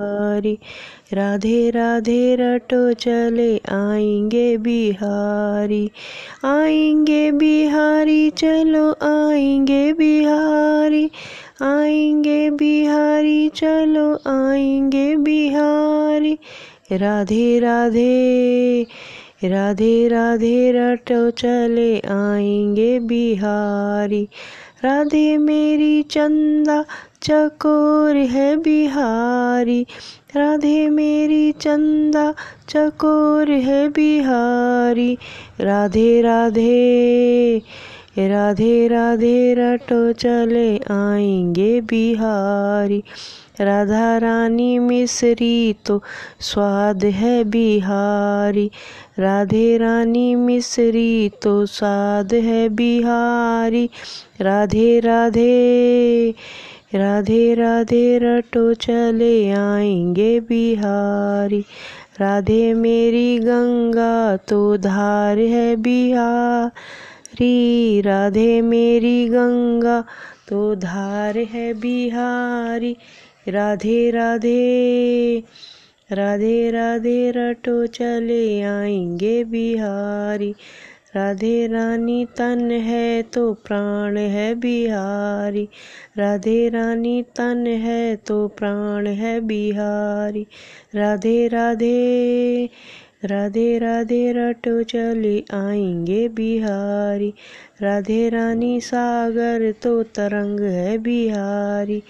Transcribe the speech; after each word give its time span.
बिहारी। 0.00 0.58
राधे 1.12 1.70
राधे, 1.70 2.36
रटो 2.36 2.92
चले 2.92 3.56
आएँगे 3.56 4.56
बिहारी। 4.56 5.90
आएँगे 6.44 7.32
बिहारी, 7.32 8.30
चलो 8.30 8.90
आएँगे 9.02 9.92
बिहारी। 9.92 11.10
आएँगे 11.62 12.50
बिहारी, 12.50 13.48
चलो 13.48 14.14
आएँगे 14.26 15.16
बिहारी। 15.16 16.38
राधे 16.92 17.58
राधे 17.58 18.86
राधे 19.44 20.08
राधे, 20.08 20.72
रटो 20.72 21.30
चले 21.30 21.98
आएँगे 21.98 22.98
बिहारी। 23.00 24.28
राधे 24.84 25.38
मेरी 25.38 26.02
चंदा 26.02 26.84
चकोर 27.22 28.16
है 28.16 28.56
बिहारी। 28.56 29.86
राधे 30.36 30.88
मेरी 30.88 31.52
चंदा 31.52 32.34
चकोर 32.68 33.50
है 33.50 33.88
बिहारी। 33.88 35.18
राधे 35.60 36.22
राधे। 36.22 37.62
राधे 38.18 38.88
राधे 38.88 39.54
रटो 39.54 40.12
चले 40.12 40.76
आएँगे 40.76 41.80
बिहारी। 41.80 43.02
राधा 43.60 44.18
रानी 44.18 44.78
मिश्री 44.78 45.74
तो 45.86 46.02
स्वाद 46.40 47.04
है 47.04 47.44
बिहारी। 47.44 48.70
राधे 49.18 49.78
रानी 49.78 50.34
मिश्री 50.34 51.28
तो 51.42 51.66
स्वाद 51.66 52.34
है 52.34 52.68
बिहारी। 52.68 53.90
राधे 54.40 55.00
राधे 55.00 56.34
राधे 56.94 57.54
राधे 57.54 58.18
रटो 58.22 58.74
चले 58.74 59.50
आएँगे 59.50 60.40
बिहारी। 60.40 61.64
राधे 62.20 62.74
मेरी 62.74 63.38
गंगा 63.38 64.36
तो 64.36 64.76
धार 64.76 65.38
है 65.38 65.76
बिहारी 65.76 66.70
राधे 68.00 68.60
मेरी 68.60 69.28
गंगा 69.28 70.04
तो 70.48 70.74
धार 70.74 71.38
है 71.38 71.74
बिहारी। 71.74 72.96
राधे 73.48 74.10
राधे 74.10 75.42
राधे 76.12 76.70
राधे, 76.70 77.30
रटो 77.30 77.86
चले 77.86 78.62
आएँगे 78.62 79.44
बिहारी। 79.44 80.54
राधे, 81.16 81.66
रानी, 81.66 82.24
तन 82.24 82.70
है 82.70 83.22
तो 83.22 83.52
प्राण 83.52 84.16
है 84.16 84.54
बिहारी। 84.54 85.68
राधे, 86.18 86.68
रानी, 86.68 87.22
तन 87.22 87.66
है 87.66 88.16
तो 88.16 88.48
प्राण 88.48 89.06
है 89.06 89.40
बिहारी। 89.40 90.46
राधे 90.94 91.48
राधे 91.48 92.68
राधे 93.22 93.78
राधे 93.78 94.32
रटो 94.32 94.82
चले 94.82 95.38
आएँगे 95.54 96.26
बिहारी। 96.28 97.32
राधे 97.82 98.28
रानी 98.28 98.80
सागर 98.80 99.70
तो 99.82 100.02
तरंग 100.16 100.60
है 100.60 100.96
बिहारी। 100.98 102.02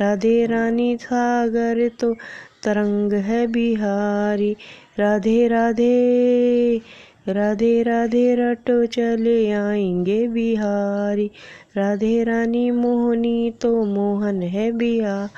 राधे 0.00 0.46
रानी 0.46 0.96
सागर 0.96 1.88
तो 2.00 2.12
तरंग 2.64 3.12
है 3.28 3.46
बिहारी। 3.46 4.52
राधे 4.98 5.46
राधे 5.48 6.80
राधे 7.28 7.82
राधे 7.82 8.34
रटो 8.34 8.84
चले 8.86 9.38
आएँगे 9.52 10.26
बिहारी। 10.28 11.30
राधे 11.76 12.22
रानी 12.24 12.70
मोहनी 12.70 13.50
तो 13.60 13.84
मोहन 13.84 14.42
है 14.42 14.70
बिहार। 14.72 15.28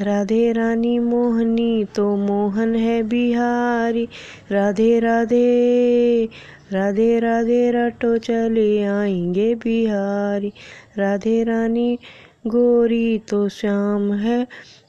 राधे 0.00 0.52
रानी 0.52 0.98
मोहनी 0.98 1.84
तो 1.94 2.04
मोहन 2.16 2.74
है 2.76 3.02
बिहारी। 3.02 4.06
राधे 4.52 4.98
राधे 5.00 6.28
राधे 6.72 7.18
राधे 7.20 7.70
रटो 7.70 8.16
चले 8.18 8.84
आएँगे 8.84 9.54
बिहारी। 9.64 10.52
राधे 10.98 11.42
रानी 11.44 11.98
गोरी 12.46 13.18
तो 13.28 13.48
श्याम 13.48 14.12
है 14.14 14.46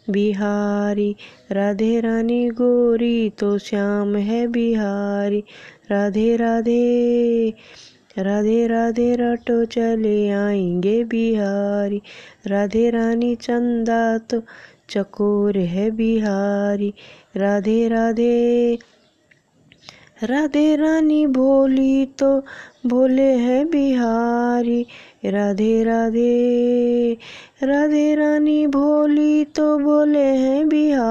बिहारी। 0.10 1.16
राधे 1.52 2.00
रानी 2.02 2.48
गोरी 2.62 3.30
तो 3.40 3.58
श्याम 3.58 4.16
है 4.16 4.46
बिहारी। 4.48 5.44
राधे 5.92 6.36
राधे 6.38 7.54
राधे 8.18 8.66
राधे 8.68 9.14
रटो 9.20 9.64
चले 9.66 10.30
आएँगे 10.30 11.04
बिहारी। 11.04 12.02
राधे 12.48 12.90
रानी 12.90 13.36
चंदा 13.36 14.18
तो 14.30 14.42
चकोर 14.90 15.58
है 15.58 15.92
बिहारी। 15.92 16.94
राधे 17.38 17.88
राधे। 17.88 18.80
राधे 20.24 20.76
रानी 20.76 21.28
भोली 21.28 22.06
तो 22.06 22.40
भोले 22.86 23.34
है 23.34 23.66
बिहारी। 23.66 24.86
राधे 25.26 25.84
राधे। 25.84 27.18
राधे 27.64 28.16
रानी 28.16 28.68
भोली 28.68 29.46
तो 29.46 29.80
भोले 29.80 30.26
हैं 30.26 30.70
बिहारी। 30.70 31.09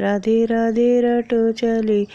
राधे 0.00 0.44
राधे 0.44 1.00
रटो 1.00 1.52
चले 1.52 2.06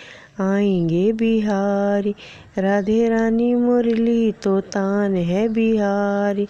आएँगे 0.41 1.11
बिहारी। 1.11 2.15
राधे 2.57 3.09
रानी 3.09 3.55
मुरली 3.55 4.31
तो 4.31 4.61
तान 4.61 5.15
है 5.15 5.47
बिहारी। 5.49 6.47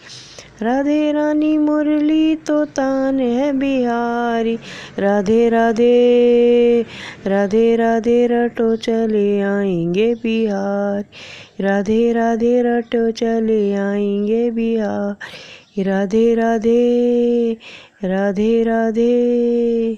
राधे 0.62 1.12
रानी 1.12 1.58
मुरली 1.58 2.36
तो 2.36 2.66
तान 2.66 3.20
है 3.20 3.54
बिहारी। 3.54 4.56
राधे 5.00 5.50
राधे 5.50 6.86
राधे 7.28 7.76
राधे 7.76 8.28
रटो 8.28 8.76
चले 8.76 9.42
आएँगे 9.42 10.16
बिहारी। 10.16 11.64
राधे 11.64 12.14
राधे 12.14 12.62
रटो 12.62 13.12
चले 13.12 13.74
आएँगे 13.74 14.52
बिहारी। 14.52 15.84
राधे 15.84 16.36
राधे 16.36 17.58
राधे 18.04 18.64
राधे। 18.64 19.98